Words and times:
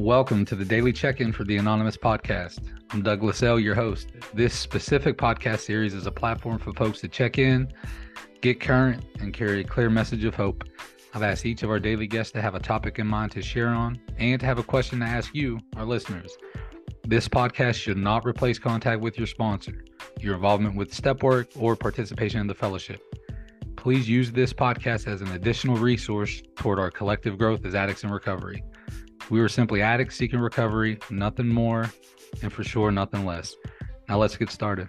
Welcome 0.00 0.46
to 0.46 0.56
the 0.56 0.64
daily 0.64 0.94
check 0.94 1.20
in 1.20 1.30
for 1.30 1.44
the 1.44 1.58
Anonymous 1.58 1.98
Podcast. 1.98 2.60
I'm 2.90 3.02
Douglas 3.02 3.42
L., 3.42 3.60
your 3.60 3.74
host. 3.74 4.08
This 4.32 4.54
specific 4.54 5.18
podcast 5.18 5.58
series 5.58 5.92
is 5.92 6.06
a 6.06 6.10
platform 6.10 6.58
for 6.58 6.72
folks 6.72 7.02
to 7.02 7.08
check 7.08 7.36
in, 7.36 7.70
get 8.40 8.60
current, 8.60 9.04
and 9.20 9.34
carry 9.34 9.60
a 9.60 9.64
clear 9.64 9.90
message 9.90 10.24
of 10.24 10.34
hope. 10.34 10.64
I've 11.12 11.22
asked 11.22 11.44
each 11.44 11.62
of 11.62 11.68
our 11.68 11.78
daily 11.78 12.06
guests 12.06 12.32
to 12.32 12.40
have 12.40 12.54
a 12.54 12.60
topic 12.60 12.98
in 12.98 13.06
mind 13.06 13.32
to 13.32 13.42
share 13.42 13.68
on 13.68 14.00
and 14.16 14.40
to 14.40 14.46
have 14.46 14.58
a 14.58 14.62
question 14.62 15.00
to 15.00 15.04
ask 15.04 15.34
you, 15.34 15.60
our 15.76 15.84
listeners. 15.84 16.34
This 17.06 17.28
podcast 17.28 17.74
should 17.74 17.98
not 17.98 18.24
replace 18.24 18.58
contact 18.58 19.02
with 19.02 19.18
your 19.18 19.26
sponsor, 19.26 19.84
your 20.18 20.34
involvement 20.34 20.76
with 20.76 20.94
step 20.94 21.22
work, 21.22 21.50
or 21.58 21.76
participation 21.76 22.40
in 22.40 22.46
the 22.46 22.54
fellowship. 22.54 23.02
Please 23.76 24.08
use 24.08 24.32
this 24.32 24.54
podcast 24.54 25.06
as 25.06 25.20
an 25.20 25.32
additional 25.32 25.76
resource 25.76 26.42
toward 26.56 26.78
our 26.78 26.90
collective 26.90 27.36
growth 27.36 27.66
as 27.66 27.74
addicts 27.74 28.02
in 28.02 28.10
recovery. 28.10 28.64
We 29.30 29.40
were 29.40 29.48
simply 29.48 29.80
addicts 29.80 30.16
seeking 30.16 30.40
recovery, 30.40 30.98
nothing 31.08 31.46
more, 31.46 31.88
and 32.42 32.52
for 32.52 32.64
sure, 32.64 32.90
nothing 32.90 33.24
less. 33.24 33.54
Now 34.08 34.18
let's 34.18 34.36
get 34.36 34.50
started. 34.50 34.88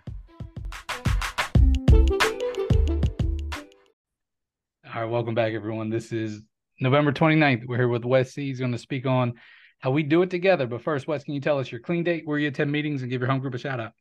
All 4.83 5.01
right, 5.03 5.05
welcome 5.05 5.35
back, 5.35 5.53
everyone. 5.53 5.91
This 5.91 6.11
is 6.11 6.41
November 6.79 7.11
29th. 7.11 7.67
We're 7.67 7.77
here 7.77 7.87
with 7.87 8.03
Wes 8.03 8.33
C. 8.33 8.47
He's 8.47 8.57
going 8.57 8.71
to 8.71 8.79
speak 8.79 9.05
on 9.05 9.33
how 9.77 9.91
we 9.91 10.01
do 10.01 10.23
it 10.23 10.31
together. 10.31 10.65
But 10.65 10.81
first, 10.81 11.07
Wes, 11.07 11.23
can 11.23 11.35
you 11.35 11.41
tell 11.41 11.59
us 11.59 11.71
your 11.71 11.79
clean 11.79 12.03
date, 12.03 12.23
where 12.25 12.39
you 12.39 12.47
attend 12.47 12.71
meetings, 12.71 13.03
and 13.03 13.11
give 13.11 13.21
your 13.21 13.29
home 13.29 13.41
group 13.41 13.53
a 13.53 13.59
shout 13.59 13.79
out? 13.79 13.91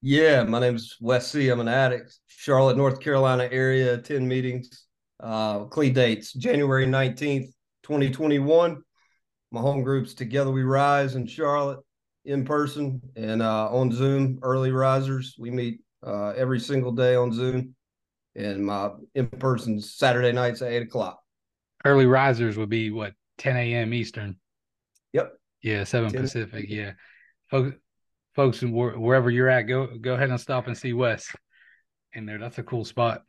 Yeah, 0.00 0.42
my 0.44 0.58
name 0.58 0.76
is 0.76 0.96
Wes 1.02 1.30
C. 1.30 1.50
I'm 1.50 1.60
an 1.60 1.68
addict, 1.68 2.18
Charlotte, 2.28 2.78
North 2.78 2.98
Carolina 3.00 3.46
area, 3.52 3.94
attend 3.94 4.26
meetings. 4.26 4.86
Uh, 5.20 5.64
clean 5.64 5.92
dates 5.92 6.32
January 6.32 6.86
19th, 6.86 7.52
2021 7.82 8.82
my 9.50 9.60
home 9.60 9.82
groups 9.82 10.14
Together 10.14 10.50
We 10.50 10.62
Rise 10.62 11.14
in 11.14 11.26
Charlotte 11.26 11.80
in 12.24 12.44
person 12.44 13.00
and 13.16 13.42
uh, 13.42 13.68
on 13.70 13.92
Zoom. 13.92 14.38
Early 14.42 14.72
risers, 14.72 15.36
we 15.38 15.50
meet 15.50 15.80
uh, 16.04 16.30
every 16.30 16.60
single 16.60 16.92
day 16.92 17.14
on 17.14 17.32
Zoom, 17.32 17.74
and 18.34 18.64
my 18.64 18.90
in 19.14 19.28
person 19.28 19.80
Saturday 19.80 20.32
nights 20.32 20.62
at 20.62 20.72
eight 20.72 20.82
o'clock. 20.82 21.20
Early 21.84 22.06
risers 22.06 22.56
would 22.56 22.68
be 22.68 22.90
what 22.90 23.12
10 23.38 23.56
a.m. 23.56 23.94
Eastern. 23.94 24.36
Yep. 25.12 25.32
Yeah, 25.62 25.84
seven 25.84 26.10
Pacific. 26.10 26.66
Yeah, 26.68 26.92
folks, 27.50 27.76
folks, 28.34 28.62
wherever 28.62 29.30
you're 29.30 29.48
at, 29.48 29.62
go 29.62 29.88
go 30.00 30.14
ahead 30.14 30.30
and 30.30 30.40
stop 30.40 30.66
and 30.66 30.76
see 30.76 30.92
Wes 30.92 31.34
in 32.12 32.26
there. 32.26 32.38
That's 32.38 32.58
a 32.58 32.62
cool 32.62 32.84
spot. 32.84 33.22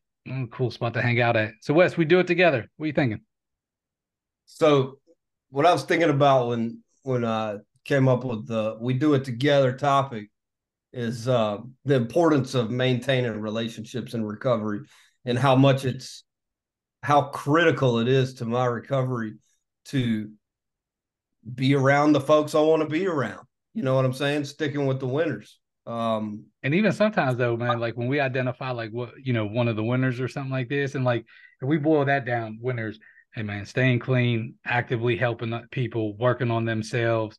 Cool 0.51 0.71
spot 0.71 0.93
to 0.95 1.01
hang 1.01 1.21
out 1.21 1.37
at. 1.37 1.53
So 1.61 1.73
Wes, 1.73 1.95
we 1.95 2.03
do 2.03 2.19
it 2.19 2.27
together. 2.27 2.67
What 2.75 2.83
are 2.83 2.87
you 2.87 2.93
thinking? 2.93 3.21
So 4.45 4.99
what 5.49 5.65
I 5.65 5.71
was 5.71 5.83
thinking 5.83 6.09
about 6.09 6.47
when 6.47 6.83
when 7.03 7.23
I 7.25 7.57
came 7.85 8.07
up 8.07 8.23
with 8.23 8.47
the 8.47 8.77
"we 8.79 8.93
do 8.93 9.13
it 9.13 9.23
together" 9.23 9.73
topic 9.73 10.29
is 10.93 11.27
uh, 11.27 11.57
the 11.85 11.95
importance 11.95 12.55
of 12.55 12.71
maintaining 12.71 13.39
relationships 13.39 14.13
in 14.13 14.25
recovery 14.25 14.81
and 15.25 15.37
how 15.37 15.55
much 15.55 15.85
it's 15.85 16.23
how 17.03 17.23
critical 17.23 17.99
it 17.99 18.07
is 18.07 18.35
to 18.35 18.45
my 18.45 18.65
recovery 18.65 19.35
to 19.85 20.31
be 21.55 21.75
around 21.75 22.13
the 22.13 22.21
folks 22.21 22.55
I 22.55 22.59
want 22.59 22.81
to 22.81 22.89
be 22.89 23.07
around. 23.07 23.45
You 23.73 23.83
know 23.83 23.95
what 23.95 24.05
I'm 24.05 24.13
saying? 24.13 24.45
Sticking 24.45 24.85
with 24.85 24.99
the 24.99 25.07
winners. 25.07 25.59
Um, 25.85 26.45
and 26.63 26.73
even 26.75 26.91
sometimes 26.91 27.37
though, 27.37 27.55
man, 27.55 27.79
like 27.79 27.95
when 27.95 28.07
we 28.07 28.19
identify 28.19 28.71
like 28.71 28.91
what 28.91 29.11
you 29.23 29.31
know 29.31 29.45
one 29.45 29.69
of 29.69 29.75
the 29.75 29.83
winners 29.83 30.19
or 30.19 30.27
something 30.27 30.51
like 30.51 30.67
this, 30.67 30.95
and 30.95 31.05
like 31.05 31.25
if 31.61 31.67
we 31.67 31.77
boil 31.77 32.03
that 32.05 32.25
down, 32.25 32.59
winners 32.61 32.99
hey 33.37 33.43
man, 33.43 33.67
staying 33.67 33.99
clean, 33.99 34.55
actively 34.65 35.15
helping 35.15 35.53
people, 35.69 36.17
working 36.17 36.49
on 36.49 36.65
themselves, 36.65 37.37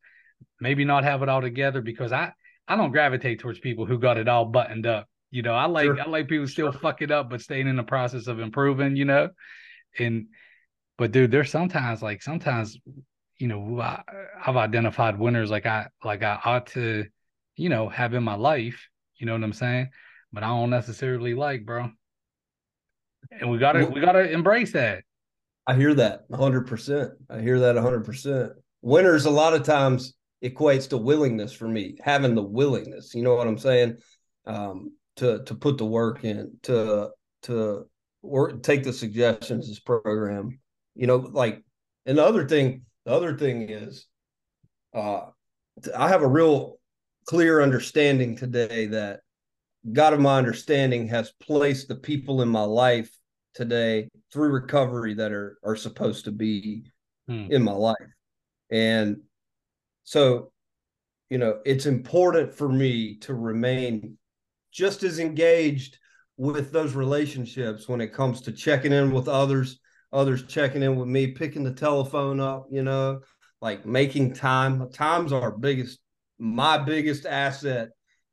maybe 0.60 0.84
not 0.84 1.02
have 1.02 1.24
it 1.24 1.28
all 1.28 1.40
together 1.40 1.82
because 1.82 2.12
I 2.12 2.32
I 2.68 2.76
don't 2.76 2.92
gravitate 2.92 3.40
towards 3.40 3.58
people 3.58 3.84
who 3.84 3.98
got 3.98 4.16
it 4.16 4.28
all 4.28 4.44
buttoned 4.44 4.86
up. 4.86 5.08
You 5.32 5.42
know, 5.42 5.54
I 5.54 5.66
like 5.66 5.86
sure. 5.86 6.00
I 6.00 6.06
like 6.06 6.28
people 6.28 6.46
still 6.46 6.70
sure. 6.70 6.80
fuck 6.80 7.02
it 7.02 7.10
up, 7.10 7.28
but 7.28 7.40
staying 7.40 7.66
in 7.66 7.74
the 7.74 7.82
process 7.82 8.28
of 8.28 8.38
improving. 8.38 8.94
You 8.94 9.06
know, 9.06 9.30
and 9.98 10.28
but 10.96 11.10
dude, 11.10 11.32
there's 11.32 11.50
sometimes 11.50 12.00
like 12.00 12.22
sometimes 12.22 12.78
you 13.38 13.48
know 13.48 13.80
I, 13.80 14.00
I've 14.46 14.56
identified 14.56 15.18
winners 15.18 15.50
like 15.50 15.66
I 15.66 15.88
like 16.04 16.22
I 16.22 16.38
ought 16.44 16.68
to 16.68 17.06
you 17.56 17.68
know 17.70 17.88
have 17.88 18.14
in 18.14 18.22
my 18.22 18.36
life. 18.36 18.88
You 19.16 19.26
know 19.26 19.32
what 19.32 19.42
I'm 19.42 19.52
saying? 19.52 19.88
But 20.32 20.44
I 20.44 20.46
don't 20.46 20.70
necessarily 20.70 21.34
like, 21.34 21.66
bro. 21.66 21.90
And 23.32 23.50
we 23.50 23.58
gotta 23.58 23.84
we 23.84 24.00
gotta 24.00 24.30
embrace 24.30 24.70
that. 24.72 25.02
I 25.68 25.74
hear 25.74 25.92
that 25.94 26.26
100%. 26.30 27.10
I 27.28 27.40
hear 27.40 27.60
that 27.60 27.76
100%. 27.76 28.52
Winners 28.80 29.26
a 29.26 29.30
lot 29.30 29.52
of 29.52 29.64
times 29.64 30.14
equates 30.42 30.88
to 30.88 30.96
willingness 30.96 31.52
for 31.52 31.68
me, 31.68 31.98
having 32.02 32.34
the 32.34 32.42
willingness, 32.42 33.14
you 33.14 33.22
know 33.22 33.34
what 33.34 33.46
I'm 33.46 33.58
saying? 33.58 33.98
Um, 34.46 34.94
to 35.16 35.44
to 35.44 35.54
put 35.54 35.76
the 35.76 35.84
work 35.84 36.24
in, 36.24 36.56
to 36.62 37.10
to 37.42 37.86
work 38.22 38.62
take 38.62 38.82
the 38.82 38.94
suggestions 38.94 39.68
this 39.68 39.80
program. 39.80 40.58
You 40.94 41.06
know, 41.06 41.16
like 41.16 41.62
and 42.06 42.16
the 42.16 42.24
other 42.24 42.48
thing, 42.48 42.82
the 43.04 43.12
other 43.12 43.36
thing 43.36 43.68
is 43.68 44.06
uh 44.94 45.26
I 45.94 46.08
have 46.08 46.22
a 46.22 46.28
real 46.28 46.78
clear 47.26 47.60
understanding 47.60 48.36
today 48.36 48.86
that 48.86 49.20
God 49.92 50.14
of 50.14 50.20
my 50.20 50.38
understanding 50.38 51.08
has 51.08 51.32
placed 51.42 51.88
the 51.88 51.96
people 51.96 52.40
in 52.40 52.48
my 52.48 52.62
life 52.62 53.17
today 53.58 54.08
through 54.32 54.50
recovery 54.50 55.14
that 55.14 55.32
are 55.32 55.58
are 55.64 55.74
supposed 55.74 56.24
to 56.24 56.30
be 56.30 56.84
hmm. 57.26 57.50
in 57.50 57.60
my 57.60 57.72
life 57.72 57.96
and 58.70 59.16
so 60.04 60.52
you 61.28 61.38
know 61.38 61.58
it's 61.66 61.84
important 61.84 62.54
for 62.54 62.68
me 62.68 63.16
to 63.16 63.34
remain 63.34 64.16
just 64.70 65.02
as 65.02 65.18
engaged 65.18 65.98
with 66.36 66.70
those 66.70 66.94
relationships 66.94 67.88
when 67.88 68.00
it 68.00 68.12
comes 68.12 68.40
to 68.40 68.52
checking 68.52 68.92
in 68.92 69.10
with 69.10 69.26
others 69.26 69.80
others 70.12 70.44
checking 70.44 70.84
in 70.84 70.94
with 70.94 71.08
me 71.08 71.26
picking 71.26 71.64
the 71.64 71.74
telephone 71.74 72.38
up 72.38 72.64
you 72.70 72.84
know 72.84 73.18
like 73.60 73.84
making 73.84 74.32
time 74.32 74.88
time's 74.92 75.32
our 75.32 75.50
biggest 75.50 75.98
my 76.38 76.78
biggest 76.78 77.26
asset 77.26 77.88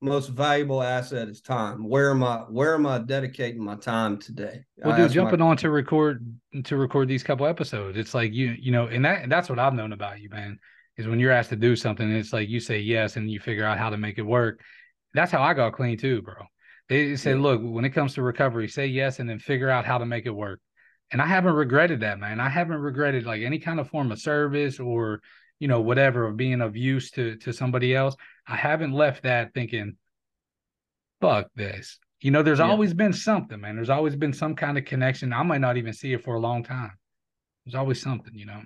most 0.05 0.29
valuable 0.29 0.81
asset 0.81 1.27
is 1.27 1.41
time. 1.41 1.87
Where 1.87 2.11
am 2.11 2.23
I? 2.23 2.37
Where 2.49 2.75
am 2.75 2.85
I 2.85 2.99
dedicating 2.99 3.63
my 3.63 3.75
time 3.75 4.17
today? 4.17 4.63
Well, 4.77 4.95
dude, 4.95 5.11
jumping 5.11 5.39
my... 5.39 5.47
on 5.47 5.57
to 5.57 5.69
record 5.69 6.25
to 6.63 6.77
record 6.77 7.07
these 7.07 7.23
couple 7.23 7.45
episodes, 7.45 7.97
it's 7.97 8.13
like 8.13 8.33
you, 8.33 8.55
you 8.57 8.71
know, 8.71 8.87
and 8.87 9.03
that 9.03 9.27
that's 9.29 9.49
what 9.49 9.59
I've 9.59 9.73
known 9.73 9.91
about 9.91 10.21
you, 10.21 10.29
man. 10.29 10.59
Is 10.97 11.07
when 11.07 11.19
you're 11.19 11.31
asked 11.31 11.49
to 11.49 11.57
do 11.57 11.75
something, 11.75 12.09
it's 12.09 12.31
like 12.31 12.47
you 12.47 12.61
say 12.61 12.79
yes, 12.79 13.17
and 13.17 13.29
you 13.29 13.39
figure 13.39 13.65
out 13.65 13.77
how 13.77 13.89
to 13.89 13.97
make 13.97 14.17
it 14.17 14.21
work. 14.21 14.61
That's 15.13 15.31
how 15.31 15.41
I 15.41 15.53
got 15.53 15.73
clean 15.73 15.97
too, 15.97 16.21
bro. 16.21 16.35
They 16.87 17.15
said, 17.15 17.37
yeah. 17.37 17.41
look, 17.41 17.61
when 17.63 17.83
it 17.83 17.89
comes 17.89 18.13
to 18.13 18.21
recovery, 18.21 18.67
say 18.67 18.85
yes, 18.85 19.19
and 19.19 19.29
then 19.29 19.39
figure 19.39 19.69
out 19.69 19.85
how 19.85 19.97
to 19.97 20.05
make 20.05 20.25
it 20.27 20.31
work. 20.31 20.61
And 21.11 21.21
I 21.21 21.25
haven't 21.25 21.53
regretted 21.53 22.01
that, 22.01 22.19
man. 22.19 22.39
I 22.39 22.47
haven't 22.49 22.77
regretted 22.77 23.25
like 23.25 23.41
any 23.41 23.59
kind 23.59 23.79
of 23.79 23.89
form 23.89 24.11
of 24.11 24.19
service 24.19 24.79
or 24.79 25.21
you 25.59 25.67
know 25.67 25.81
whatever 25.81 26.25
of 26.27 26.37
being 26.37 26.61
of 26.61 26.75
use 26.75 27.11
to 27.11 27.37
to 27.37 27.51
somebody 27.51 27.95
else 27.95 28.15
i 28.47 28.55
haven't 28.55 28.91
left 28.91 29.23
that 29.23 29.53
thinking 29.53 29.97
fuck 31.21 31.47
this. 31.55 31.99
You 32.21 32.31
know 32.31 32.43
there's 32.43 32.59
yeah. 32.59 32.69
always 32.69 32.93
been 32.93 33.13
something 33.13 33.59
man. 33.59 33.75
There's 33.75 33.89
always 33.89 34.15
been 34.15 34.33
some 34.33 34.55
kind 34.55 34.77
of 34.77 34.85
connection. 34.85 35.33
I 35.33 35.43
might 35.43 35.61
not 35.61 35.77
even 35.77 35.93
see 35.93 36.13
it 36.13 36.23
for 36.23 36.35
a 36.35 36.39
long 36.39 36.63
time. 36.63 36.91
There's 37.65 37.75
always 37.75 38.01
something 38.01 38.33
you 38.33 38.45
know? 38.45 38.61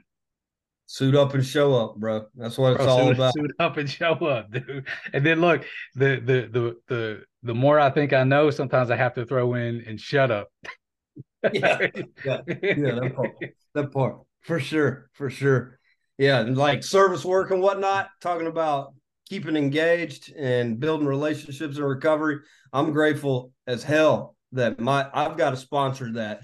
Suit 0.85 1.16
up 1.16 1.34
and 1.34 1.45
show 1.45 1.75
up 1.75 1.95
bro. 1.95 2.25
That's 2.35 2.57
what 2.57 2.73
it's 2.73 2.85
all 2.85 3.07
suit, 3.07 3.16
about. 3.16 3.34
suit 3.34 3.51
up 3.59 3.78
and 3.78 3.90
show 4.00 4.13
up 4.13 4.51
dude. 4.51 4.88
And 5.13 5.25
then 5.25 5.41
look 5.41 5.66
the 5.96 6.22
the 6.23 6.50
the 6.51 6.75
the 6.88 7.23
the 7.44 7.56
more 7.56 7.79
i 7.79 7.90
think 7.90 8.11
i 8.11 8.23
know 8.23 8.50
sometimes 8.50 8.91
i 8.91 8.96
have 8.96 9.13
to 9.13 9.25
throw 9.25 9.53
in 9.56 9.84
and 9.88 10.00
shut 10.00 10.31
up. 10.31 10.50
Yeah. 11.53 11.88
Yeah. 12.25 12.41
Yeah 12.61 12.96
that 12.96 13.14
part. 13.16 13.32
That 13.73 13.93
part. 13.93 14.17
For 14.41 14.59
sure. 14.59 15.09
For 15.14 15.29
sure. 15.29 15.79
Yeah, 16.17 16.41
and 16.41 16.58
like 16.58 16.84
service 16.84 17.23
work 17.23 17.52
and 17.52 17.61
whatnot, 17.61 18.09
talking 18.20 18.47
about 18.47 18.93
keeping 19.29 19.55
engaged 19.55 20.34
and 20.35 20.79
building 20.79 21.08
relationships 21.08 21.78
and 21.78 21.87
recovery. 21.87 22.40
I'm 22.73 22.91
grateful 22.91 23.53
as 23.67 23.84
hell 23.84 24.35
that 24.52 24.79
my 24.79 25.08
I've 25.14 25.37
got 25.37 25.53
a 25.53 25.58
sponsor 25.58 26.11
that 26.14 26.41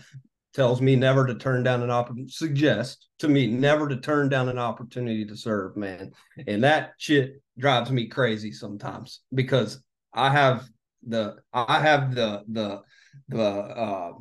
tells 0.53 0.81
me 0.81 0.95
never 0.95 1.27
to 1.27 1.35
turn 1.35 1.63
down 1.63 1.83
an 1.83 1.89
opportunity, 1.89 2.31
suggest 2.31 3.07
to 3.19 3.27
me 3.27 3.47
never 3.47 3.89
to 3.89 3.97
turn 3.97 4.29
down 4.29 4.47
an 4.47 4.57
opportunity 4.57 5.25
to 5.25 5.35
serve, 5.35 5.75
man. 5.75 6.11
And 6.47 6.63
that 6.63 6.93
shit 6.97 7.41
drives 7.57 7.91
me 7.91 8.07
crazy 8.07 8.51
sometimes 8.51 9.21
because 9.33 9.81
I 10.13 10.29
have 10.29 10.67
the 11.05 11.38
I 11.53 11.79
have 11.79 12.15
the 12.15 12.43
the 12.47 12.81
the 13.29 13.43
uh 13.43 14.13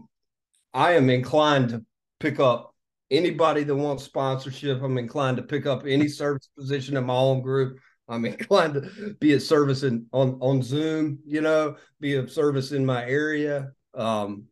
I 0.73 0.93
am 0.93 1.09
inclined 1.09 1.69
to 1.71 1.85
pick 2.19 2.41
up 2.41 2.75
anybody 3.11 3.65
that 3.65 3.75
wants 3.75 4.05
sponsorship, 4.05 4.83
I'm 4.83 4.99
inclined 4.99 5.37
to 5.37 5.43
pick 5.43 5.67
up 5.67 5.85
any 5.87 6.09
service 6.09 6.49
position 6.57 6.97
in 6.97 7.05
my 7.05 7.15
own 7.15 7.43
group. 7.43 7.79
I'm 8.09 8.25
inclined 8.25 8.75
to 8.75 9.17
be 9.21 9.33
a 9.33 9.41
service 9.41 9.83
in 9.83 10.07
on 10.13 10.39
on 10.41 10.63
Zoom, 10.63 11.19
you 11.27 11.41
know, 11.41 11.77
be 12.01 12.15
of 12.15 12.31
service 12.31 12.73
in 12.73 12.85
my 12.85 13.05
area. 13.05 13.73
Um, 13.95 14.45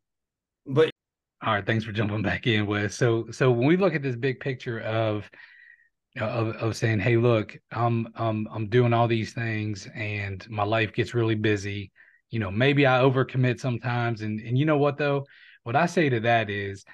but 0.66 0.90
all 1.44 1.54
right, 1.54 1.66
thanks 1.66 1.84
for 1.84 1.92
jumping 1.92 2.22
back 2.22 2.46
in 2.46 2.66
with. 2.66 2.94
So 2.94 3.26
so 3.30 3.50
when 3.50 3.66
we 3.66 3.76
look 3.76 3.94
at 3.94 4.02
this 4.02 4.16
big 4.16 4.40
picture 4.40 4.80
of 4.80 5.28
of, 6.20 6.48
of 6.56 6.76
saying, 6.76 7.00
"Hey, 7.00 7.16
look, 7.16 7.56
I'm 7.70 8.08
um 8.16 8.48
I'm 8.52 8.68
doing 8.68 8.92
all 8.92 9.08
these 9.08 9.32
things, 9.32 9.88
and 9.94 10.48
my 10.50 10.64
life 10.64 10.92
gets 10.92 11.14
really 11.14 11.34
busy. 11.34 11.90
You 12.30 12.38
know, 12.38 12.50
maybe 12.50 12.86
I 12.86 13.00
overcommit 13.00 13.60
sometimes, 13.60 14.22
and 14.22 14.40
and 14.40 14.56
you 14.56 14.64
know 14.64 14.78
what 14.78 14.98
though, 14.98 15.26
what 15.64 15.76
I 15.76 15.86
say 15.86 16.08
to 16.08 16.20
that 16.20 16.50
is, 16.50 16.84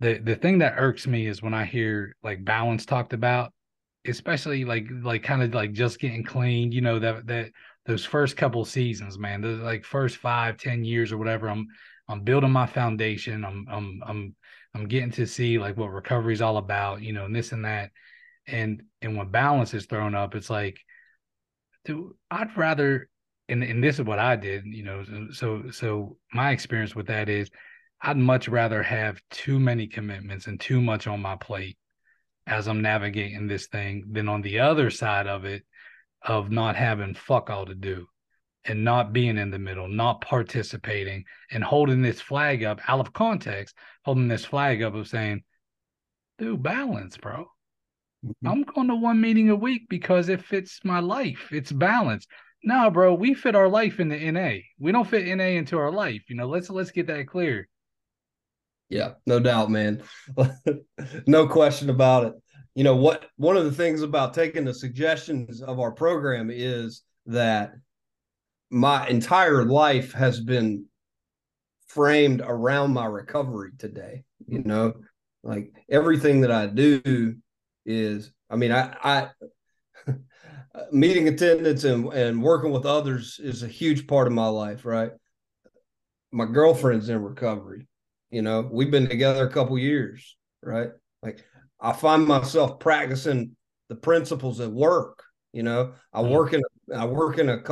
the 0.00 0.18
the 0.18 0.36
thing 0.36 0.58
that 0.58 0.74
irks 0.76 1.06
me 1.06 1.26
is 1.26 1.42
when 1.42 1.54
I 1.54 1.64
hear 1.64 2.16
like 2.22 2.44
balance 2.44 2.86
talked 2.86 3.12
about, 3.12 3.52
especially 4.06 4.64
like 4.64 4.86
like 5.02 5.22
kind 5.22 5.42
of 5.42 5.54
like 5.54 5.72
just 5.72 6.00
getting 6.00 6.24
clean. 6.24 6.72
You 6.72 6.80
know 6.80 6.98
that 6.98 7.26
that 7.26 7.50
those 7.86 8.04
first 8.04 8.36
couple 8.36 8.64
seasons, 8.64 9.18
man, 9.18 9.40
the 9.40 9.48
like 9.48 9.84
first 9.84 10.16
five, 10.18 10.56
ten 10.56 10.84
years 10.84 11.12
or 11.12 11.18
whatever. 11.18 11.48
I'm 11.48 11.66
I'm 12.08 12.22
building 12.22 12.50
my 12.50 12.66
foundation. 12.66 13.44
I'm 13.44 13.66
I'm 13.70 14.02
I'm 14.06 14.34
I'm 14.74 14.88
getting 14.88 15.10
to 15.12 15.26
see 15.26 15.58
like 15.58 15.76
what 15.76 15.92
recovery 15.92 16.34
is 16.34 16.42
all 16.42 16.56
about, 16.56 17.02
you 17.02 17.12
know, 17.12 17.24
and 17.26 17.34
this 17.34 17.52
and 17.52 17.64
that. 17.64 17.90
And 18.46 18.82
and 19.00 19.16
when 19.16 19.30
balance 19.30 19.74
is 19.74 19.86
thrown 19.86 20.14
up, 20.14 20.34
it's 20.34 20.50
like, 20.50 20.78
dude, 21.84 22.12
I'd 22.30 22.56
rather 22.56 23.08
and 23.48 23.62
and 23.62 23.82
this 23.82 23.98
is 23.98 24.06
what 24.06 24.18
I 24.18 24.36
did, 24.36 24.64
you 24.66 24.84
know. 24.84 25.04
So 25.32 25.70
so 25.70 26.16
my 26.32 26.50
experience 26.50 26.94
with 26.94 27.06
that 27.06 27.28
is 27.28 27.50
I'd 28.00 28.16
much 28.16 28.48
rather 28.48 28.82
have 28.82 29.20
too 29.30 29.60
many 29.60 29.86
commitments 29.86 30.46
and 30.48 30.58
too 30.58 30.80
much 30.80 31.06
on 31.06 31.20
my 31.20 31.36
plate 31.36 31.76
as 32.46 32.68
I'm 32.68 32.82
navigating 32.82 33.46
this 33.46 33.66
thing 33.66 34.04
than 34.12 34.28
on 34.28 34.42
the 34.42 34.60
other 34.60 34.90
side 34.90 35.26
of 35.26 35.44
it 35.44 35.62
of 36.22 36.50
not 36.50 36.76
having 36.76 37.14
fuck 37.14 37.50
all 37.50 37.66
to 37.66 37.74
do 37.74 38.06
and 38.64 38.84
not 38.84 39.12
being 39.12 39.38
in 39.38 39.50
the 39.50 39.58
middle, 39.58 39.88
not 39.88 40.20
participating 40.20 41.24
and 41.50 41.64
holding 41.64 42.02
this 42.02 42.20
flag 42.20 42.62
up 42.62 42.80
out 42.88 43.00
of 43.00 43.12
context, 43.12 43.74
holding 44.04 44.28
this 44.28 44.44
flag 44.44 44.82
up 44.82 44.94
of 44.94 45.08
saying, 45.08 45.42
dude, 46.38 46.62
balance, 46.62 47.16
bro. 47.16 47.46
Mm-hmm. 48.24 48.48
I'm 48.48 48.62
going 48.62 48.88
to 48.88 48.94
one 48.94 49.20
meeting 49.20 49.50
a 49.50 49.56
week 49.56 49.88
because 49.88 50.28
it 50.28 50.44
fits 50.44 50.80
my 50.84 51.00
life. 51.00 51.48
It's 51.50 51.72
balance. 51.72 52.26
No, 52.64 52.90
bro, 52.90 53.14
we 53.14 53.34
fit 53.34 53.56
our 53.56 53.68
life 53.68 53.98
in 53.98 54.08
the 54.08 54.30
NA. 54.30 54.60
We 54.78 54.92
don't 54.92 55.08
fit 55.08 55.26
NA 55.36 55.44
into 55.44 55.78
our 55.78 55.90
life. 55.90 56.22
You 56.28 56.36
know, 56.36 56.46
let's 56.46 56.70
let's 56.70 56.92
get 56.92 57.08
that 57.08 57.26
clear. 57.26 57.68
Yeah, 58.92 59.12
no 59.26 59.40
doubt, 59.40 59.70
man. 59.70 60.02
no 61.26 61.48
question 61.48 61.88
about 61.88 62.26
it. 62.26 62.34
You 62.74 62.84
know 62.84 62.94
what? 62.94 63.24
One 63.36 63.56
of 63.56 63.64
the 63.64 63.72
things 63.72 64.02
about 64.02 64.34
taking 64.34 64.66
the 64.66 64.74
suggestions 64.74 65.62
of 65.62 65.80
our 65.80 65.92
program 65.92 66.50
is 66.52 67.02
that 67.24 67.72
my 68.68 69.08
entire 69.08 69.64
life 69.64 70.12
has 70.12 70.40
been 70.40 70.84
framed 71.86 72.42
around 72.44 72.92
my 72.92 73.06
recovery 73.06 73.70
today. 73.78 74.24
You 74.46 74.58
mm-hmm. 74.58 74.68
know, 74.68 74.92
like 75.42 75.72
everything 75.90 76.42
that 76.42 76.52
I 76.52 76.66
do 76.66 77.36
is, 77.86 78.30
I 78.50 78.56
mean, 78.56 78.72
I, 78.72 78.94
I 79.02 79.30
meeting 80.92 81.28
attendance 81.28 81.84
and, 81.84 82.12
and 82.12 82.42
working 82.42 82.72
with 82.72 82.84
others 82.84 83.40
is 83.42 83.62
a 83.62 83.68
huge 83.68 84.06
part 84.06 84.26
of 84.26 84.34
my 84.34 84.48
life, 84.48 84.84
right? 84.84 85.12
My 86.30 86.44
girlfriend's 86.44 87.08
in 87.08 87.22
recovery. 87.22 87.86
You 88.32 88.40
know, 88.40 88.66
we've 88.72 88.90
been 88.90 89.08
together 89.08 89.46
a 89.46 89.52
couple 89.52 89.78
years, 89.78 90.36
right? 90.62 90.88
Like 91.22 91.44
I 91.78 91.92
find 91.92 92.26
myself 92.26 92.80
practicing 92.80 93.54
the 93.90 93.94
principles 93.94 94.58
at 94.58 94.72
work. 94.72 95.22
You 95.52 95.62
know, 95.62 95.92
I 96.14 96.22
mm-hmm. 96.22 96.32
work 96.32 96.52
in 96.54 96.62
I 96.96 97.04
work 97.04 97.38
in 97.38 97.50
a 97.50 97.62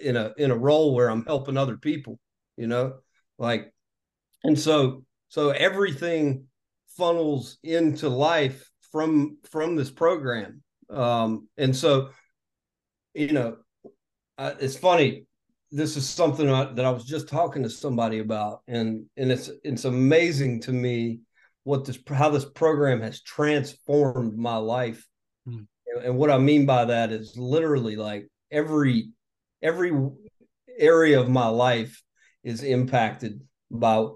in 0.00 0.16
a 0.16 0.32
in 0.38 0.52
a 0.52 0.56
role 0.56 0.94
where 0.94 1.10
I'm 1.10 1.24
helping 1.24 1.56
other 1.56 1.76
people, 1.76 2.20
you 2.56 2.68
know, 2.68 2.98
like, 3.36 3.72
and 4.44 4.56
so 4.56 5.04
so 5.28 5.50
everything 5.50 6.44
funnels 6.96 7.58
into 7.64 8.08
life 8.08 8.70
from 8.92 9.38
from 9.50 9.74
this 9.74 9.90
program, 9.90 10.62
um, 10.88 11.48
and 11.56 11.74
so, 11.74 12.10
you 13.12 13.32
know, 13.32 13.56
uh, 14.38 14.54
it's 14.60 14.76
funny. 14.76 15.26
This 15.70 15.96
is 15.96 16.08
something 16.08 16.46
that 16.46 16.84
I 16.84 16.90
was 16.90 17.04
just 17.04 17.28
talking 17.28 17.62
to 17.62 17.70
somebody 17.70 18.20
about, 18.20 18.62
and 18.68 19.06
and 19.16 19.32
it's 19.32 19.50
it's 19.64 19.84
amazing 19.84 20.60
to 20.62 20.72
me 20.72 21.20
what 21.64 21.84
this 21.84 21.98
how 22.08 22.30
this 22.30 22.44
program 22.44 23.00
has 23.00 23.22
transformed 23.22 24.36
my 24.38 24.56
life. 24.56 25.06
Mm. 25.48 25.66
And 26.04 26.16
what 26.16 26.30
I 26.30 26.38
mean 26.38 26.66
by 26.66 26.84
that 26.84 27.10
is 27.10 27.36
literally 27.36 27.96
like 27.96 28.28
every 28.50 29.10
every 29.62 29.92
area 30.78 31.20
of 31.20 31.28
my 31.28 31.48
life 31.48 32.02
is 32.44 32.62
impacted 32.62 33.40
by 33.70 34.06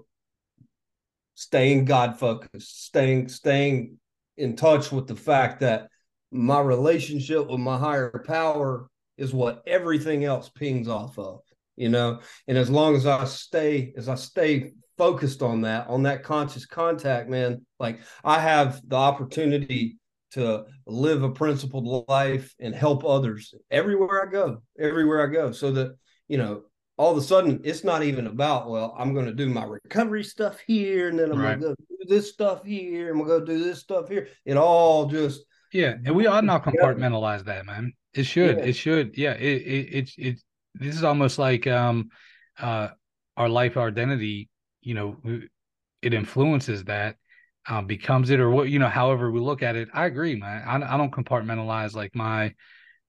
staying 1.35 1.85
God 1.85 2.19
focused, 2.19 2.85
staying 2.85 3.27
staying 3.27 3.97
in 4.37 4.55
touch 4.55 4.91
with 4.91 5.07
the 5.07 5.15
fact 5.15 5.59
that 5.61 5.87
my 6.31 6.59
relationship 6.59 7.47
with 7.47 7.59
my 7.59 7.77
higher 7.77 8.23
power 8.25 8.89
is 9.21 9.33
what 9.33 9.61
everything 9.67 10.25
else 10.25 10.49
pings 10.49 10.87
off 10.87 11.17
of, 11.19 11.41
you 11.75 11.89
know. 11.89 12.19
And 12.47 12.57
as 12.57 12.69
long 12.69 12.95
as 12.95 13.05
I 13.05 13.23
stay, 13.25 13.93
as 13.95 14.09
I 14.09 14.15
stay 14.15 14.71
focused 14.97 15.41
on 15.41 15.61
that, 15.61 15.87
on 15.87 16.03
that 16.03 16.23
conscious 16.23 16.65
contact, 16.65 17.29
man, 17.29 17.65
like 17.79 17.99
I 18.23 18.39
have 18.39 18.81
the 18.87 18.95
opportunity 18.95 19.97
to 20.31 20.65
live 20.87 21.23
a 21.23 21.29
principled 21.29 22.05
life 22.07 22.55
and 22.59 22.73
help 22.73 23.05
others 23.05 23.53
everywhere 23.69 24.27
I 24.27 24.31
go, 24.31 24.63
everywhere 24.79 25.27
I 25.27 25.31
go. 25.31 25.51
So 25.51 25.71
that, 25.73 25.95
you 26.27 26.37
know, 26.37 26.63
all 26.97 27.11
of 27.11 27.17
a 27.17 27.21
sudden 27.21 27.61
it's 27.63 27.83
not 27.83 28.03
even 28.03 28.27
about, 28.27 28.69
well, 28.69 28.95
I'm 28.97 29.13
going 29.13 29.25
to 29.25 29.33
do 29.33 29.49
my 29.49 29.65
recovery 29.65 30.23
stuff 30.23 30.59
here 30.65 31.09
and 31.09 31.19
then 31.19 31.31
I'm 31.31 31.39
right. 31.39 31.59
going 31.59 31.75
to 31.75 31.81
go 31.81 31.95
do 31.99 32.15
this 32.15 32.29
stuff 32.29 32.63
here 32.65 33.11
and 33.11 33.19
I'm 33.19 33.27
going 33.27 33.41
to 33.41 33.45
go 33.45 33.57
do 33.57 33.63
this 33.63 33.79
stuff 33.79 34.07
here. 34.09 34.29
It 34.45 34.57
all 34.57 35.05
just. 35.07 35.41
Yeah. 35.73 35.95
And 36.05 36.15
we 36.15 36.27
ought 36.27 36.43
not 36.43 36.63
compartmentalize 36.63 37.45
that, 37.45 37.65
man. 37.65 37.93
It 38.13 38.23
should. 38.23 38.57
Yeah. 38.57 38.63
It 38.63 38.73
should. 38.73 39.17
Yeah. 39.17 39.33
It, 39.33 39.61
it, 39.61 39.93
it, 39.93 40.11
it, 40.17 40.41
this 40.75 40.95
is 40.95 41.03
almost 41.03 41.39
like, 41.39 41.67
um, 41.67 42.09
uh, 42.59 42.89
our 43.37 43.49
life 43.49 43.77
our 43.77 43.87
identity, 43.87 44.49
you 44.81 44.93
know, 44.93 45.17
it 46.01 46.13
influences 46.13 46.83
that 46.85 47.15
um, 47.67 47.85
becomes 47.85 48.29
it 48.29 48.39
or 48.39 48.49
what 48.49 48.69
you 48.69 48.79
know 48.79 48.87
however 48.87 49.31
we 49.31 49.39
look 49.39 49.61
at 49.61 49.75
it 49.75 49.87
i 49.93 50.05
agree 50.05 50.35
man 50.35 50.63
I, 50.67 50.93
I 50.93 50.97
don't 50.97 51.11
compartmentalize 51.11 51.93
like 51.93 52.15
my 52.15 52.53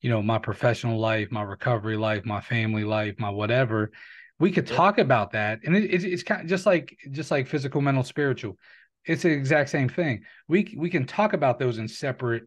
you 0.01 0.11
know 0.11 0.23
my 0.23 0.39
professional 0.39 0.99
life 0.99 1.31
my 1.31 1.43
recovery 1.43 1.97
life 1.97 2.25
my 2.25 2.41
family 2.41 2.85
life 2.85 3.15
my 3.19 3.31
whatever 3.31 3.91
we 4.39 4.51
could 4.51 4.67
talk 4.67 4.99
about 4.99 5.33
that 5.33 5.61
and 5.65 5.77
it, 5.77 5.85
it's, 5.93 6.05
it's 6.05 6.23
kind 6.23 6.43
of 6.43 6.49
just 6.49 6.67
like 6.67 6.97
just 7.11 7.31
like 7.31 7.47
physical 7.47 7.81
mental 7.81 8.03
spiritual 8.05 8.59
it's 9.07 9.23
the 9.23 9.31
exact 9.31 9.71
same 9.71 9.89
thing 9.89 10.23
we 10.49 10.75
we 10.77 10.91
can 10.91 11.07
talk 11.07 11.33
about 11.33 11.59
those 11.59 11.79
in 11.79 11.89
separate 11.89 12.45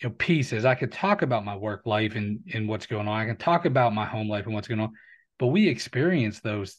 you 0.00 0.08
know 0.08 0.14
pieces. 0.18 0.64
I 0.64 0.74
could 0.74 0.92
talk 0.92 1.22
about 1.22 1.44
my 1.44 1.56
work 1.56 1.82
life 1.86 2.14
and 2.14 2.40
and 2.52 2.68
what's 2.68 2.86
going 2.86 3.08
on. 3.08 3.20
I 3.20 3.26
can 3.26 3.36
talk 3.36 3.64
about 3.64 3.94
my 3.94 4.06
home 4.06 4.28
life 4.28 4.46
and 4.46 4.54
what's 4.54 4.68
going 4.68 4.80
on 4.80 4.92
but 5.38 5.48
we 5.48 5.68
experience 5.68 6.40
those 6.40 6.76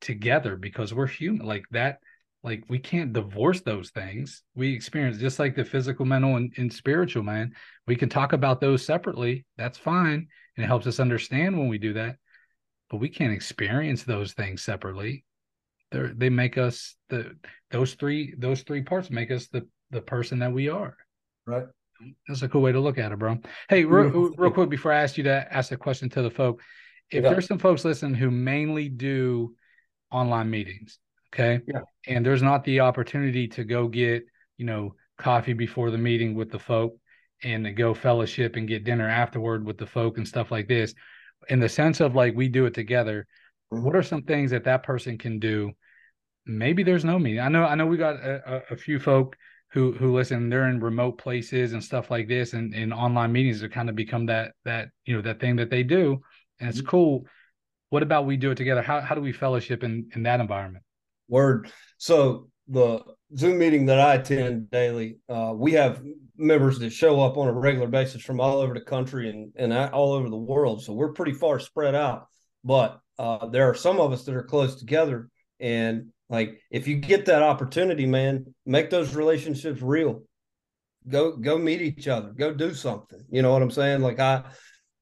together 0.00 0.56
because 0.56 0.92
we're 0.92 1.06
human. 1.06 1.46
Like 1.46 1.64
that 1.70 1.98
like 2.42 2.64
we 2.68 2.78
can't 2.78 3.12
divorce 3.12 3.62
those 3.62 3.90
things. 3.90 4.42
We 4.54 4.74
experience 4.74 5.18
just 5.18 5.38
like 5.38 5.56
the 5.56 5.64
physical 5.64 6.04
mental 6.04 6.36
and, 6.36 6.52
and, 6.58 6.70
spiritual 6.72 7.22
man 7.22 7.54
we 7.86 7.96
can 7.96 8.08
talk 8.08 8.32
about 8.32 8.60
those 8.60 8.84
separately. 8.84 9.46
That's 9.56 9.78
fine. 9.78 10.28
And 10.56 10.64
it 10.64 10.66
helps 10.66 10.86
us 10.86 11.00
understand 11.00 11.58
when 11.58 11.68
we 11.68 11.78
do 11.78 11.94
that 11.94 12.16
but 12.90 12.98
we 12.98 13.08
can't 13.08 13.32
experience 13.32 14.04
those 14.04 14.34
things 14.34 14.62
separately. 14.62 15.24
They're, 15.90 16.12
they 16.14 16.28
make 16.28 16.58
us 16.58 16.96
the 17.08 17.36
those 17.70 17.94
three 17.94 18.34
those 18.36 18.62
three 18.62 18.82
parts 18.82 19.10
make 19.10 19.30
us 19.30 19.48
the 19.48 19.66
the 19.90 20.02
person 20.02 20.40
that 20.40 20.52
we 20.52 20.68
are. 20.68 20.96
Right 21.46 21.66
that's 22.28 22.42
a 22.42 22.48
cool 22.48 22.62
way 22.62 22.72
to 22.72 22.80
look 22.80 22.98
at 22.98 23.12
it 23.12 23.18
bro 23.18 23.38
hey 23.68 23.84
real, 23.84 24.30
real 24.36 24.50
quick 24.50 24.68
before 24.68 24.92
i 24.92 25.02
ask 25.02 25.16
you 25.16 25.24
to 25.24 25.54
ask 25.54 25.72
a 25.72 25.76
question 25.76 26.08
to 26.08 26.22
the 26.22 26.30
folk 26.30 26.60
if 27.10 27.22
yeah. 27.22 27.30
there's 27.30 27.46
some 27.46 27.58
folks 27.58 27.84
listening 27.84 28.14
who 28.14 28.30
mainly 28.30 28.88
do 28.88 29.54
online 30.10 30.50
meetings 30.50 30.98
Okay. 31.34 31.60
Yeah. 31.66 31.80
And 32.06 32.24
there's 32.24 32.42
not 32.42 32.64
the 32.64 32.80
opportunity 32.80 33.48
to 33.48 33.64
go 33.64 33.88
get, 33.88 34.24
you 34.56 34.66
know, 34.66 34.94
coffee 35.18 35.52
before 35.52 35.90
the 35.90 35.98
meeting 35.98 36.34
with 36.34 36.50
the 36.50 36.58
folk 36.58 36.96
and 37.42 37.64
to 37.64 37.72
go 37.72 37.92
fellowship 37.92 38.56
and 38.56 38.68
get 38.68 38.84
dinner 38.84 39.08
afterward 39.08 39.66
with 39.66 39.76
the 39.76 39.86
folk 39.86 40.16
and 40.16 40.26
stuff 40.26 40.52
like 40.52 40.68
this. 40.68 40.94
In 41.48 41.58
the 41.58 41.68
sense 41.68 42.00
of 42.00 42.14
like 42.14 42.36
we 42.36 42.48
do 42.48 42.66
it 42.66 42.74
together, 42.74 43.26
mm-hmm. 43.72 43.84
what 43.84 43.96
are 43.96 44.02
some 44.02 44.22
things 44.22 44.52
that 44.52 44.64
that 44.64 44.84
person 44.84 45.18
can 45.18 45.40
do? 45.40 45.72
Maybe 46.46 46.84
there's 46.84 47.04
no 47.04 47.18
meeting. 47.18 47.40
I 47.40 47.48
know, 47.48 47.64
I 47.64 47.74
know 47.74 47.86
we 47.86 47.96
got 47.96 48.16
a, 48.16 48.62
a 48.70 48.76
few 48.76 49.00
folk 49.00 49.36
who 49.74 49.92
who 49.92 50.14
listen. 50.14 50.48
They're 50.48 50.68
in 50.68 50.78
remote 50.78 51.18
places 51.18 51.72
and 51.72 51.82
stuff 51.82 52.08
like 52.08 52.28
this, 52.28 52.52
and, 52.52 52.72
and 52.74 52.94
online 52.94 53.32
meetings 53.32 53.60
have 53.60 53.72
kind 53.72 53.90
of 53.90 53.96
become 53.96 54.26
that 54.26 54.52
that 54.64 54.88
you 55.04 55.16
know 55.16 55.22
that 55.22 55.40
thing 55.40 55.56
that 55.56 55.68
they 55.68 55.82
do, 55.82 56.20
and 56.60 56.68
it's 56.68 56.78
mm-hmm. 56.78 56.86
cool. 56.86 57.26
What 57.90 58.04
about 58.04 58.24
we 58.24 58.36
do 58.36 58.52
it 58.52 58.54
together? 58.54 58.82
How 58.82 59.00
how 59.00 59.16
do 59.16 59.20
we 59.20 59.32
fellowship 59.32 59.82
in 59.82 60.08
in 60.14 60.22
that 60.22 60.40
environment? 60.40 60.84
Word. 61.28 61.72
So 61.98 62.48
the 62.68 63.00
Zoom 63.36 63.58
meeting 63.58 63.86
that 63.86 63.98
I 63.98 64.14
attend 64.14 64.70
daily, 64.70 65.18
uh, 65.28 65.52
we 65.54 65.72
have 65.72 66.02
members 66.36 66.78
that 66.78 66.90
show 66.90 67.20
up 67.20 67.36
on 67.36 67.48
a 67.48 67.52
regular 67.52 67.88
basis 67.88 68.22
from 68.22 68.40
all 68.40 68.58
over 68.58 68.74
the 68.74 68.80
country 68.80 69.28
and 69.28 69.52
and 69.56 69.72
all 69.90 70.12
over 70.12 70.30
the 70.30 70.36
world. 70.36 70.84
So 70.84 70.92
we're 70.92 71.12
pretty 71.12 71.32
far 71.32 71.58
spread 71.58 71.96
out. 71.96 72.28
But 72.62 73.00
uh, 73.18 73.48
there 73.48 73.68
are 73.68 73.74
some 73.74 73.98
of 74.00 74.12
us 74.12 74.24
that 74.24 74.36
are 74.36 74.44
close 74.44 74.76
together, 74.76 75.28
and 75.58 76.10
like 76.28 76.60
if 76.70 76.88
you 76.88 76.96
get 76.96 77.26
that 77.26 77.42
opportunity, 77.42 78.06
man, 78.06 78.54
make 78.64 78.90
those 78.90 79.14
relationships 79.14 79.82
real. 79.82 80.22
go 81.08 81.36
go 81.36 81.58
meet 81.58 81.82
each 81.82 82.08
other. 82.08 82.30
Go 82.30 82.52
do 82.54 82.74
something. 82.74 83.20
You 83.30 83.42
know 83.42 83.52
what 83.52 83.62
i'm 83.62 83.70
saying? 83.70 84.00
Like 84.02 84.20
i 84.20 84.42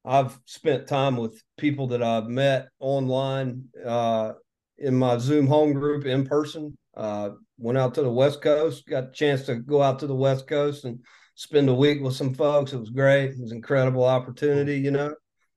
i've 0.05 0.37
spent 0.47 0.89
time 0.89 1.17
with 1.17 1.41
people 1.57 1.87
that 1.87 2.03
i've 2.03 2.27
met 2.27 2.69
online 2.81 3.65
uh 3.87 4.33
in 4.79 4.97
my 4.97 5.17
zoom 5.19 5.47
home 5.47 5.73
group 5.73 6.05
in 6.07 6.27
person. 6.27 6.77
Uh 6.97 7.31
went 7.59 7.79
out 7.79 7.95
to 7.95 8.03
the 8.03 8.11
west 8.11 8.43
coast 8.43 8.85
got 8.87 9.05
a 9.05 9.13
chance 9.13 9.47
to 9.47 9.55
go 9.57 9.81
out 9.81 10.01
to 10.01 10.07
the 10.09 10.15
west 10.15 10.49
coast 10.49 10.85
and 10.85 10.99
spend 11.37 11.69
a 11.69 11.75
week 11.75 12.03
with 12.03 12.15
some 12.15 12.35
folks. 12.35 12.73
It 12.73 12.81
was 12.81 12.91
great. 12.91 13.31
It 13.31 13.41
was 13.41 13.53
incredible 13.53 14.05
opportunity 14.05 14.79
you 14.79 14.91
know 14.91 15.15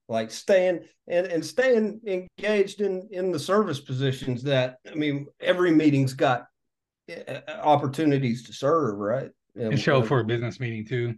like 0.08 0.32
staying 0.32 0.80
and, 1.08 1.26
and 1.28 1.46
staying 1.46 2.00
engaged 2.06 2.82
in 2.82 3.08
in 3.12 3.32
the 3.32 3.40
service 3.40 3.80
positions 3.80 4.44
that 4.44 4.78
i 4.92 4.96
mean 4.96 5.26
every 5.40 5.72
meeting's 5.72 6.14
got 6.14 6.46
uh, 7.10 7.40
opportunities 7.64 8.44
to 8.44 8.54
serve 8.54 8.98
right 8.98 9.32
and 9.56 9.80
show 9.80 10.00
up 10.00 10.08
for 10.08 10.20
a 10.20 10.24
business 10.24 10.60
meeting 10.60 10.86
too. 10.86 11.16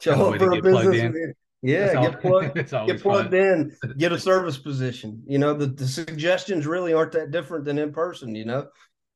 Show 0.00 0.32
up 0.32 0.38
for 0.38 0.52
a 0.52 0.60
business 0.60 0.86
meeting. 0.86 1.32
Yeah, 1.62 1.86
That's 1.86 2.08
get 2.08 2.20
plugged, 2.20 2.54
get 2.86 3.00
plugged 3.00 3.34
in, 3.34 3.74
get 3.98 4.12
a 4.12 4.18
service 4.18 4.58
position. 4.58 5.22
You 5.26 5.38
know, 5.38 5.54
the, 5.54 5.66
the 5.66 5.86
suggestions 5.86 6.66
really 6.66 6.92
aren't 6.92 7.12
that 7.12 7.30
different 7.30 7.64
than 7.64 7.78
in 7.78 7.92
person, 7.92 8.34
you 8.34 8.44
know. 8.44 8.66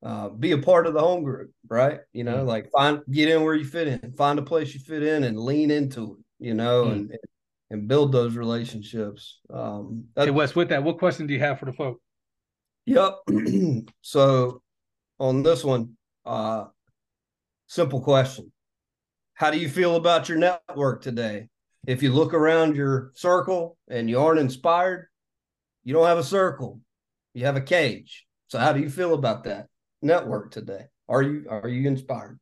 Uh, 0.02 0.30
be 0.30 0.52
a 0.52 0.58
part 0.58 0.86
of 0.86 0.94
the 0.94 1.00
home 1.00 1.22
group, 1.22 1.50
right? 1.68 2.00
You 2.14 2.24
know, 2.24 2.38
mm 2.38 2.46
like 2.46 2.70
find 2.70 3.00
get 3.10 3.28
in 3.28 3.42
where 3.42 3.54
you 3.54 3.66
fit 3.66 3.86
in, 3.86 4.14
find 4.16 4.38
a 4.38 4.42
place 4.42 4.72
you 4.72 4.80
fit 4.80 5.02
in 5.02 5.24
and 5.24 5.38
lean 5.38 5.70
into 5.70 6.14
it, 6.14 6.46
you 6.46 6.54
know, 6.54 6.86
mm 6.86 6.92
and 6.92 7.10
and 7.10 7.20
build 7.88 8.12
those 8.12 8.36
relationships. 8.36 9.40
Um 9.52 10.04
hey 10.16 10.30
Wes, 10.30 10.54
with 10.54 10.68
that, 10.70 10.82
what 10.82 10.98
question 10.98 11.26
do 11.26 11.34
you 11.34 11.40
have 11.40 11.58
for 11.58 11.66
the 11.66 11.72
folk? 11.72 12.00
Yep. 12.86 13.18
so 14.00 14.62
on 15.18 15.42
this 15.42 15.64
one, 15.64 15.96
uh 16.24 16.64
simple 17.66 18.00
question 18.00 18.52
how 19.40 19.50
do 19.50 19.58
you 19.58 19.70
feel 19.70 19.96
about 19.96 20.28
your 20.28 20.36
network 20.36 21.00
today? 21.00 21.48
If 21.86 22.02
you 22.02 22.12
look 22.12 22.34
around 22.34 22.76
your 22.76 23.10
circle 23.14 23.78
and 23.88 24.10
you 24.10 24.20
aren't 24.20 24.38
inspired, 24.38 25.08
you 25.82 25.94
don't 25.94 26.06
have 26.06 26.18
a 26.18 26.22
circle. 26.22 26.82
You 27.32 27.46
have 27.46 27.56
a 27.56 27.62
cage. 27.62 28.26
So 28.48 28.58
how 28.58 28.74
do 28.74 28.80
you 28.80 28.90
feel 28.90 29.14
about 29.14 29.44
that 29.44 29.68
network 30.02 30.50
today? 30.50 30.88
Are 31.08 31.22
you 31.22 31.46
are 31.48 31.70
you 31.70 31.88
inspired? 31.88 32.38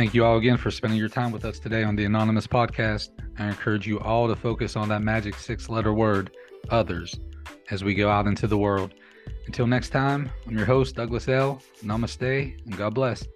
Thank 0.00 0.14
you 0.14 0.24
all 0.24 0.38
again 0.38 0.56
for 0.56 0.70
spending 0.70 0.98
your 0.98 1.10
time 1.10 1.30
with 1.30 1.44
us 1.44 1.58
today 1.58 1.82
on 1.82 1.94
the 1.94 2.06
Anonymous 2.06 2.46
Podcast. 2.46 3.10
I 3.38 3.48
encourage 3.48 3.86
you 3.86 4.00
all 4.00 4.28
to 4.28 4.34
focus 4.34 4.74
on 4.74 4.88
that 4.88 5.02
magic 5.02 5.34
six 5.34 5.68
letter 5.68 5.92
word, 5.92 6.30
others, 6.70 7.20
as 7.70 7.84
we 7.84 7.92
go 7.92 8.08
out 8.08 8.26
into 8.26 8.46
the 8.46 8.56
world. 8.56 8.94
Until 9.44 9.66
next 9.66 9.90
time, 9.90 10.30
I'm 10.46 10.56
your 10.56 10.64
host, 10.64 10.96
Douglas 10.96 11.28
L. 11.28 11.60
Namaste, 11.84 12.64
and 12.64 12.78
God 12.78 12.94
bless. 12.94 13.28